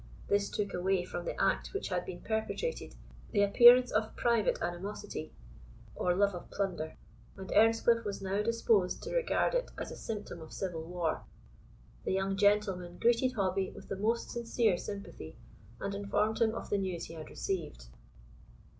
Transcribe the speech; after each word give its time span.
This 0.29 0.49
took 0.49 0.73
away 0.73 1.05
from 1.05 1.25
the 1.25 1.39
act 1.39 1.73
which 1.75 1.89
had 1.89 2.05
been 2.07 2.21
perpetrated 2.21 2.95
the 3.31 3.43
appearance 3.43 3.91
of 3.91 4.15
private 4.15 4.59
animosity, 4.59 5.31
or 5.93 6.15
love 6.15 6.33
of 6.33 6.49
plunder; 6.49 6.95
and 7.37 7.51
Earnscliff 7.55 8.03
was 8.03 8.19
now 8.19 8.41
disposed 8.41 9.03
to 9.03 9.13
regard 9.15 9.53
it 9.53 9.69
as 9.77 9.91
a 9.91 9.95
symptom 9.95 10.41
of 10.41 10.53
civil 10.53 10.81
war. 10.81 11.21
The 12.03 12.13
young 12.13 12.35
gentleman 12.35 12.97
greeted 12.97 13.33
Hobbie 13.33 13.69
with 13.75 13.89
the 13.89 13.95
most 13.95 14.31
sincere 14.31 14.75
sympathy, 14.79 15.35
and 15.79 15.93
informed 15.93 16.41
him 16.41 16.55
of 16.55 16.71
the 16.71 16.79
news 16.79 17.05
he 17.05 17.13
had 17.13 17.29
received. 17.29 17.85